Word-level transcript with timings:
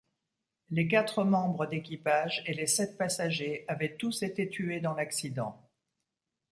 Les 0.71 0.87
quatre 0.87 1.23
membres 1.23 1.67
d'équipage 1.67 2.41
et 2.47 2.55
les 2.55 2.65
sept 2.65 2.97
passagers 2.97 3.65
avaient 3.67 3.97
tous 3.97 4.23
été 4.23 4.49
tués 4.49 4.79
dans 4.79 4.95
l'accident. 4.95 5.61